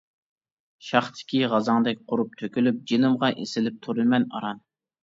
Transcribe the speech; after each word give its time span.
شاختىكى 0.87 1.41
غازاڭدەك 1.51 2.01
قۇرۇپ، 2.09 2.35
تۆكۈلۈپ، 2.41 2.83
جېنىمغا 2.93 3.31
ئېسىلىپ 3.39 3.81
تۇرىمەن 3.87 4.29
ئاران. 4.37 4.69